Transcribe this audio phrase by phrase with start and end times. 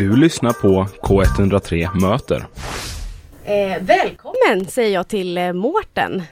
[0.00, 2.46] Du lyssnar på K103 Möter.
[3.44, 6.22] Eh, välkommen säger jag till eh, Mårten.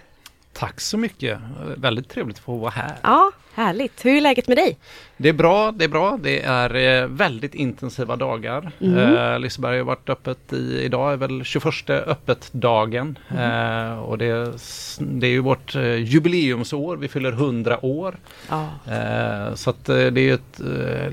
[0.53, 1.39] Tack så mycket.
[1.77, 2.97] Väldigt trevligt att få vara här.
[3.03, 4.05] Ja, härligt.
[4.05, 4.77] Hur är läget med dig?
[5.17, 6.19] Det är bra, det är bra.
[6.23, 8.71] Det är eh, väldigt intensiva dagar.
[8.81, 9.17] Mm.
[9.17, 13.19] Eh, Liseberg har varit öppet i, idag är väl 21 öppet-dagen.
[13.29, 13.91] Mm.
[13.93, 14.53] Eh, och det,
[14.99, 18.17] det är ju vårt eh, jubileumsår, vi fyller 100 år.
[18.49, 18.69] Ja.
[18.93, 20.61] Eh, så att eh, det är ett,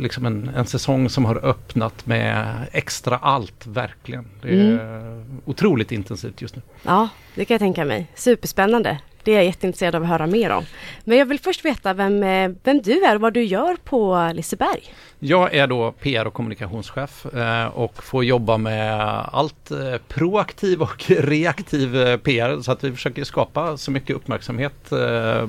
[0.01, 4.25] liksom en, en säsong som har öppnat med extra allt, verkligen.
[4.41, 5.41] Det är Mm.
[5.45, 6.61] otroligt intensivt just nu.
[6.83, 8.07] Ja, det kan jag tänka mig.
[8.15, 8.97] Superspännande.
[9.25, 10.65] Det är jag jätteintresserad av att höra mer om.
[11.03, 14.31] Men jag vill först veta vem, eh, vem du är och vad du gör på
[14.35, 14.81] Liseberg.
[15.19, 19.01] Jag är då PR och kommunikationschef eh, och får jobba med
[19.31, 24.89] allt eh, proaktiv och reaktiv PR så att vi försöker skapa så mycket uppmärksamhet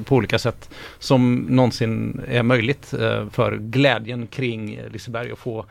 [0.05, 2.87] på olika sätt som någonsin är möjligt
[3.31, 5.67] för glädjen kring Liseberg och få,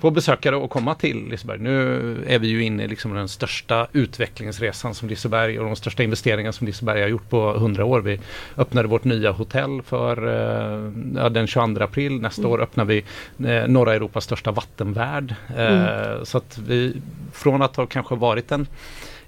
[0.00, 1.58] få besökare att komma till Liseberg.
[1.58, 6.02] Nu är vi ju inne i liksom den största utvecklingsresan som Liseberg och de största
[6.02, 8.00] investeringarna som Liseberg har gjort på 100 år.
[8.00, 8.20] Vi
[8.56, 12.20] öppnade vårt nya hotell för eh, den 22 april.
[12.20, 13.04] Nästa år öppnar vi
[13.46, 15.34] eh, norra Europas största vattenvärld.
[15.56, 16.96] Eh, Så att vi
[17.32, 18.66] från att ha kanske varit en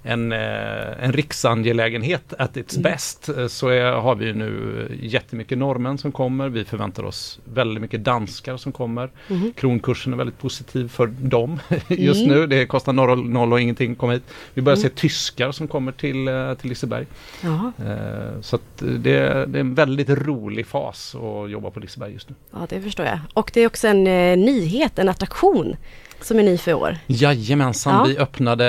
[0.07, 5.97] en, eh, en riksangelägenhet at its best eh, så är, har vi nu jättemycket norrmän
[5.97, 6.49] som kommer.
[6.49, 9.09] Vi förväntar oss väldigt mycket danskar som kommer.
[9.27, 9.53] Mhm.
[9.55, 12.47] Kronkursen är väldigt positiv för dem just nu.
[12.47, 14.23] Det kostar noll, noll och ingenting att komma hit.
[14.53, 17.05] Vi börjar se tyskar som kommer till, eh, till Liseberg.
[17.43, 22.13] Ja, Eh, Så att det, det är en väldigt rolig fas att jobba på Liseberg
[22.13, 22.35] just nu.
[22.51, 23.19] ja det förstår jag.
[23.33, 25.75] Och det är också en eh, nyhet, en attraktion
[26.21, 26.97] som är ny för år.
[27.07, 28.03] Jajamensan, Ja.
[28.03, 28.65] vi öppnade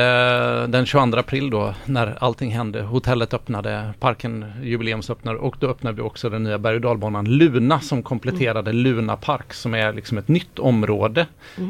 [0.67, 2.83] den 22 april då när allting hände.
[2.83, 7.81] Hotellet öppnade, parken jubileumsöppnade och då öppnade vi också den nya berg och dalbanan Luna
[7.81, 11.27] som kompletterade Luna Park som är liksom ett nytt område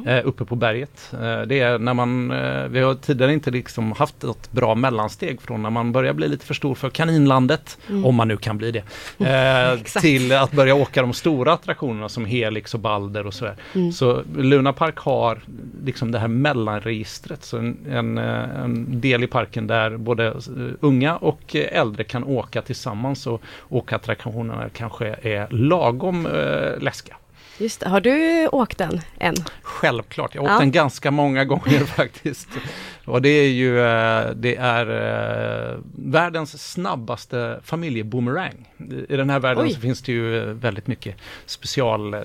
[0.07, 1.13] eh, uppe på berget.
[1.13, 5.41] Eh, det är när man, eh, vi har tidigare inte liksom haft ett bra mellansteg
[5.43, 8.71] från när man börjar bli lite för stor för Kaninlandet, om man nu kan bli
[8.71, 8.83] det,
[9.19, 13.57] eh, till att börja åka de stora attraktionerna som Helix och Balder och sådär.
[13.93, 15.41] Så Luna Park har
[15.85, 20.35] liksom det här mellanregistret, så en, en, eh, en del i parken där både eh,
[20.81, 27.17] unga och eh, äldre kan åka tillsammans och åkattraktionerna kanske är lagom eh, läskiga.
[27.59, 27.83] Just.
[27.83, 29.35] Har du åkt den än?
[29.63, 30.55] Självklart, jag har Ja.
[30.55, 32.49] åkt den ganska många gånger faktiskt.
[33.05, 34.87] Och det är ju eh, det är
[35.73, 38.69] eh, världens snabbaste familjeboomerang.
[39.09, 39.73] I den här världen Oj.
[39.75, 41.17] så finns det ju eh, väldigt mycket
[41.47, 42.21] special eh,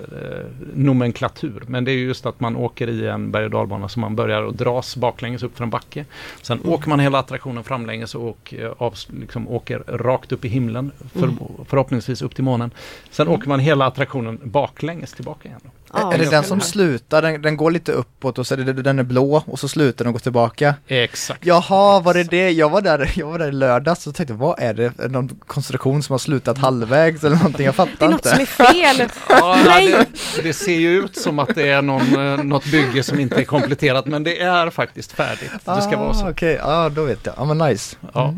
[0.74, 1.62] nomenklatur.
[1.66, 4.16] Men det är ju just att man åker i en berg och dalbana så man
[4.16, 6.04] börjar och dras baklänges upp för en backe.
[6.42, 10.92] Sen åker man hela attraktionen framlänges och av, liksom åker rakt upp i himlen.
[11.14, 11.30] För,
[11.64, 12.70] Förhoppningsvis upp till månen.
[13.10, 15.60] Sen åker man hela attraktionen baklänges tillbaka igen.
[15.96, 16.66] Ja, är det den som höra.
[16.66, 19.68] slutar, den, den går lite uppåt och så är det, den är blå och så
[19.68, 20.74] slutar den och går tillbaka?
[20.86, 21.46] Exakt.
[21.46, 22.50] Jaha, var det det?
[22.50, 24.84] Jag var där, jag var där i lördags och tänkte, vad är det?
[24.84, 27.66] Är det någon konstruktion som har slutat halvvägs eller någonting?
[27.66, 28.28] Jag Det är fattar något inte.
[28.28, 29.08] som är fel.
[29.28, 30.06] Ja, Nej.
[30.36, 33.36] det, det ser ju ut som att det är någon, eh, något bygge som inte
[33.36, 35.50] är kompletterat men det är faktiskt färdigt.
[35.64, 36.30] Det ska vara Ah, så.
[36.30, 37.34] Okej, ja då vet jag.
[37.38, 37.96] Ja men nice.
[38.14, 38.34] Ja.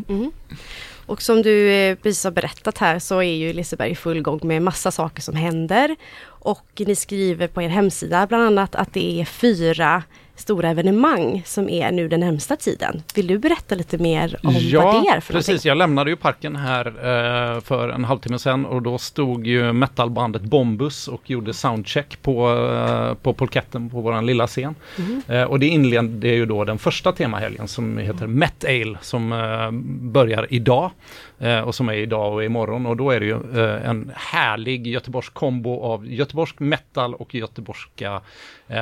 [1.07, 4.39] Och som du eh, precis har berättat här så är ju Liseberg i full gång
[4.43, 5.95] med massa saker som händer.
[6.25, 10.03] Och ni skriver på er hemsida bland annat att det är fyra
[10.37, 13.03] stora evenemang som är nu den närmsta tiden.
[13.15, 15.47] Vill du berätta lite mer om vad det är för precis.
[15.47, 15.69] någonting?
[15.69, 20.41] Jag lämnade ju parken här eh, för en halvtimme sedan och då stod ju metalbandet
[20.41, 24.75] Bombus och gjorde soundcheck på, eh, på polketten på våran lilla scen.
[24.97, 25.21] Mhm.
[25.27, 29.71] Eh, och det inledde ju då den första temahelgen som heter Met Ale som eh,
[30.01, 30.91] börjar idag
[31.39, 34.87] eh, och som är idag och imorgon och då är det ju eh, en härlig
[34.87, 38.21] Göteborgs kombo av göteborgsk metal och göteborgska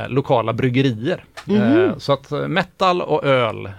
[0.08, 1.24] lokala bryggerier.
[1.45, 1.89] Mhm.
[1.89, 3.72] Eh, så att eh, metal och öl eh,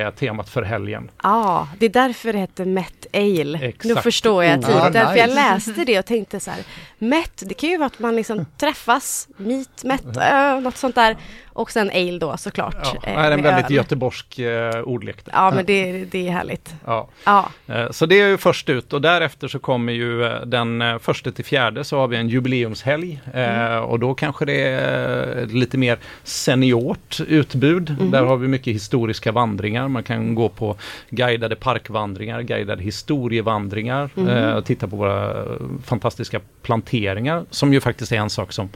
[0.00, 1.10] är temat för helgen.
[1.22, 3.58] Ja, det är därför det heter Met Ale.
[3.58, 4.02] Nu Exakt.
[4.02, 4.66] förstår jag Oh.
[4.66, 4.82] tydligt.
[4.82, 5.40] Ah, därför jag nice.
[5.40, 6.60] läste det och tänkte så här.
[6.98, 11.16] Met, det kan ju vara att man liksom träffas, meet, met, ö, något sånt där.
[11.54, 12.76] Och sen ale då såklart.
[12.84, 13.72] Ja, eh, det är en väldigt öl.
[13.72, 15.24] göteborgsk eh, ordlek.
[15.24, 15.32] där.
[15.36, 16.74] Ja, men det, det är härligt.
[16.84, 17.08] Ja.
[17.24, 21.00] Ja, Eh, Så det är ju först ut och därefter så kommer ju eh, den
[21.00, 25.78] första till fjärde så har vi en jubileumshelg eh, och då kanske det är lite
[25.78, 27.96] mer seniort utbud.
[28.00, 29.88] Där har vi mycket historiska vandringar.
[29.88, 30.76] Man kan gå på
[31.10, 34.10] guidade parkvandringar, guidade historievandringar,
[34.56, 35.44] och titta på våra
[35.84, 38.68] fantastiska planteringar som ju faktiskt är en sak som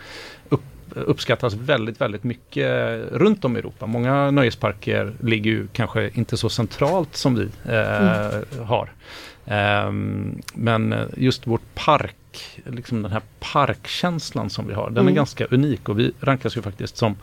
[0.48, 0.60] upp,
[0.94, 2.67] uppskattas väldigt, väldigt mycket
[3.12, 3.87] runt om i Europa.
[3.87, 8.93] Många nöjesparker ligger ju kanske inte så centralt som vi eh, har.
[9.46, 12.14] Ehm, men just vårt park,
[12.64, 15.14] liksom den här parkkänslan som vi har, den är Mm.
[15.14, 17.17] ganska unik och vi rankas ju faktiskt som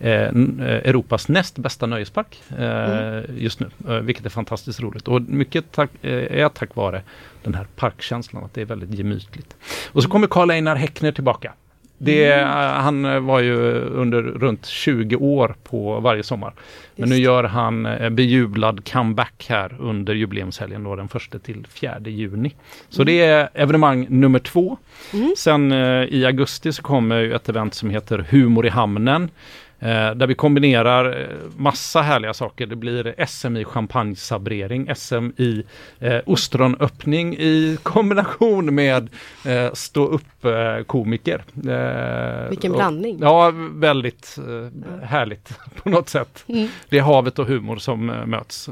[0.00, 0.30] eh, eh,
[0.60, 3.24] Europas näst bästa nöjespark eh, Mm.
[3.38, 5.08] just nu, eh, vilket är fantastiskt roligt.
[5.08, 7.02] Och mycket tack, eh, är tack vare
[7.42, 9.56] den här parkkänslan, att det är väldigt gemytligt.
[9.92, 11.52] Och så kommer Karl Einar Häckner tillbaka.
[12.00, 12.48] Det, Mm.
[12.48, 16.52] eh, Han eh, var ju under runt 20 år på varje sommar.
[16.96, 17.24] Men nu Just.
[17.24, 22.54] gör han eh, bejublad comeback här under jubileumshelgen då den 1 till 4 juni.
[22.88, 24.76] Så det är evenemang nummer två.
[25.12, 25.34] Mm.
[25.36, 29.30] Sen eh, i augusti så kommer ett event som heter Humor i hamnen.
[29.80, 31.26] Eh, där vi kombinerar eh,
[31.56, 32.66] massa härliga saker.
[32.66, 35.62] Det blir SM i champagnesabrering, SM i
[35.98, 39.08] eh, ostronöppning i kombination med
[39.46, 41.44] eh, stå upp eh, komiker.
[41.68, 43.18] Eh, Vilken och- blandning.
[43.20, 46.44] Ja, väldigt eh, härligt på något sätt.
[46.48, 46.68] Mm.
[46.88, 48.68] Det är havet och humor som eh, möts.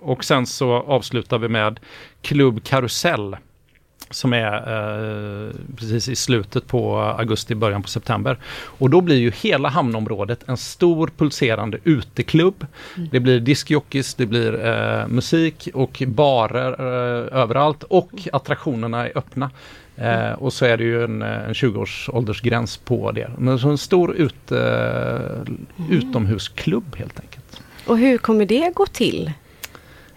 [0.00, 1.80] Och sen så avslutar vi med
[2.22, 3.36] Klubb Karusell.
[4.10, 8.38] Som är eh, precis i slutet på augusti, början på september.
[8.78, 12.66] Och då blir ju hela hamnområdet en stor pulserande uteklubb.
[13.10, 19.50] Det blir discjockeys, det blir eh, musik och barer eh, överallt och attraktionerna är öppna.
[19.96, 23.30] Eh, och så är det ju en, en 20-års åldersgräns på det.
[23.38, 25.18] Men så en stor ut, eh,
[25.90, 27.62] utomhusklubb helt enkelt.
[27.86, 29.32] Och hur kommer det gå till?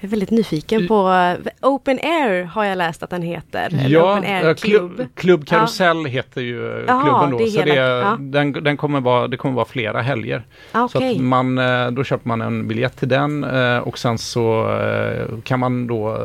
[0.01, 3.69] Jag är väldigt nyfiken på Open Air har jag läst att den heter.
[3.85, 4.95] Eller Open Air eh, Club.
[4.95, 7.37] klubb, klubb Karusell heter ju eh, klubben då.
[7.37, 8.17] det är så hela- det, ja.
[8.19, 10.43] den, den kommer vara, det kommer vara flera helger.
[10.71, 13.43] Ah, Så man, eh, då köper man en biljett till den
[13.83, 14.75] och sen så
[15.43, 16.17] kan man då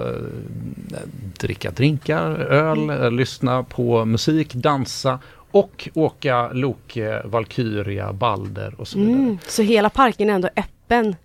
[1.41, 3.17] dricka drinkar, öl, Mm.
[3.17, 5.19] lyssna på musik, dansa
[5.51, 9.15] och åka Loke, Valkyria, Balder och så vidare.
[9.15, 11.17] Mm, så hela parken är ändå öppen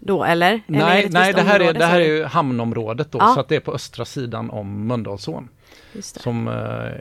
[0.00, 0.60] då eller?
[0.68, 3.32] eller är Nej, ett nej det, här är, det här är hamnområdet då, Ja.
[3.34, 5.48] så att det är på östra sidan om Mölndalsån.
[6.00, 6.54] Som eh,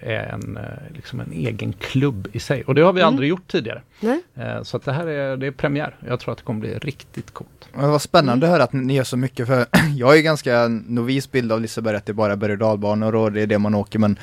[0.09, 0.63] är en, eh,
[0.95, 2.63] liksom en egen klubb i sig.
[2.63, 3.07] Och det har vi Mm.
[3.07, 3.81] aldrig gjort tidigare.
[3.99, 4.21] Nej?
[4.37, 5.95] Eh, så att det här är, det är premiär.
[6.07, 7.67] Jag tror att det kommer bli riktigt coolt.
[7.73, 9.65] Men Det var spännande att höra att ni gör så mycket för
[9.97, 13.15] jag är ju ganska novis bild av Liseberg att det bara är berg och dalbanor
[13.15, 14.17] och det är det man åker men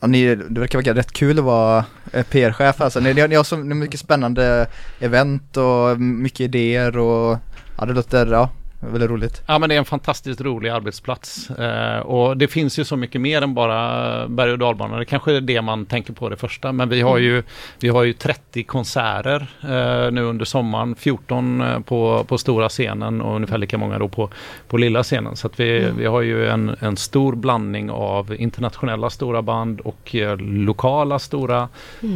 [0.00, 1.84] ja, ni, det verkar vara rätt kul att vara
[2.30, 3.00] PR-chef alltså.
[3.00, 4.66] Ni, ni, har- ni har så mycket spännande
[5.00, 7.38] event och mycket idéer och
[7.80, 8.48] ja det låter, ja,
[8.80, 9.42] väldigt roligt.
[9.46, 11.50] Ja men det är en fantastiskt rolig arbetsplats.
[11.50, 14.98] Eh, och det finns ju så mycket mer än bara berg och dalbanor.
[14.98, 16.72] Det kanske är det man tänker på det första.
[16.72, 17.42] Men vi har ju,
[17.80, 20.94] vi har ju 30 konserter eh, nu under sommaren.
[20.94, 24.30] 14 eh, på, på stora scenen och ungefär lika många då på,
[24.68, 25.36] på lilla scenen.
[25.36, 30.14] Så att vi, vi har ju en, en stor blandning av internationella stora band och
[30.14, 31.68] eh, lokala stora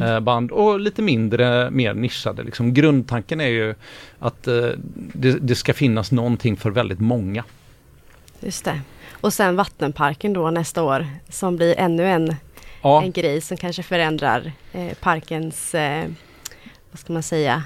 [0.03, 2.43] eh, band och lite mindre, mer nischade.
[2.43, 2.75] Liksom.
[2.75, 3.75] Grundtanken är ju
[4.19, 7.45] att eh, det, det ska finnas någonting för väldigt många.
[8.41, 8.81] Just det.
[9.21, 12.37] Och sen vattenparken då nästa år som blir ännu en,
[12.83, 16.05] Ja, en grej som kanske förändrar eh, parkens, eh,
[16.91, 17.65] vad ska man säga,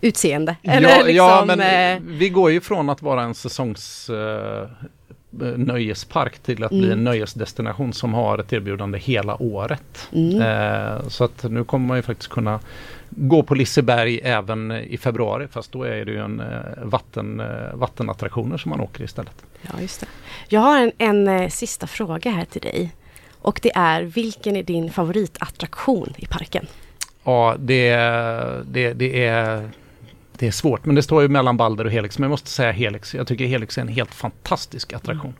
[0.00, 0.56] utseende.
[0.62, 4.68] Eller ja, liksom, ja men eh, vi går ju från att vara en säsongs eh,
[5.56, 6.92] nöjespark till att bli Mm.
[6.98, 10.08] en nöjesdestination som har ett erbjudande hela året.
[10.12, 10.40] mm.
[10.42, 12.60] Eh, så att nu kommer man ju faktiskt kunna
[13.10, 16.46] gå på Liseberg även i februari fast då är det ju en eh,
[16.82, 19.44] vatten, eh, vattenattraktioner som man åker istället.
[19.62, 20.06] Ja, just det.
[20.48, 22.90] Jag har en, en eh, sista fråga här till dig.
[23.38, 26.66] Och det är, vilken är din favoritattraktion i parken?
[27.24, 27.96] Ja, det,
[28.66, 29.70] det, det, är,
[30.38, 32.18] det är svårt, men det står ju mellan Balder och Helix.
[32.18, 33.14] Men jag måste säga Helix.
[33.14, 35.34] Jag tycker Helix är en helt fantastisk attraktion.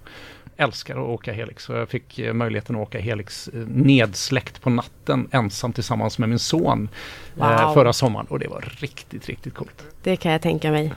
[0.57, 4.71] Älskar att åka Helix och jag fick eh, möjligheten att åka Helix eh, nedsläckt på
[4.71, 6.89] natten ensam tillsammans med min son
[7.41, 7.75] eh, Wow.
[7.75, 9.85] förra sommaren och det var riktigt, riktigt coolt.
[10.03, 10.93] Det kan jag tänka mig.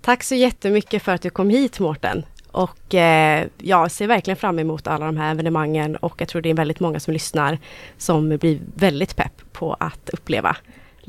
[0.00, 2.24] Tack så jättemycket för att du kom hit Mårten.
[2.52, 6.50] Och eh, jag ser verkligen fram emot alla de här evenemangen och jag tror det
[6.50, 7.58] är väldigt många som lyssnar
[7.98, 10.56] som blir väldigt pepp på att uppleva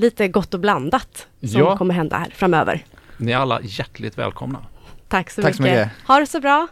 [0.02, 1.78] lite gott och blandat som Ja.
[1.78, 2.86] kommer hända här framöver.
[3.18, 4.60] Ni är alla hjärtligt välkomna.
[5.08, 5.78] Tack så, Tack så mycket.
[5.88, 6.08] mycket.
[6.08, 6.68] Ha det så bra!